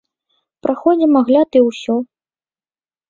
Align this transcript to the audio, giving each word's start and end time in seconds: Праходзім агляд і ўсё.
Праходзім 0.67 1.11
агляд 1.21 1.49
і 1.59 1.63
ўсё. 1.69 1.95